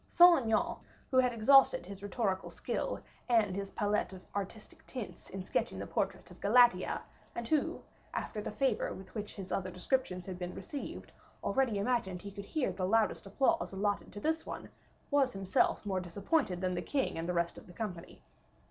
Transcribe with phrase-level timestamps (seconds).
[0.07, 0.77] Saint Aignan,
[1.11, 5.85] who had exhausted his rhetorical skill and his palette of artistic tints in sketching the
[5.85, 7.03] portrait of Galatea,
[7.35, 11.11] and who, after the favor with which his other descriptions had been received,
[11.43, 14.69] already imagined he could hear the loudest applause allotted to this last one,
[15.11, 18.23] was himself more disappointed than the king and the rest of the company.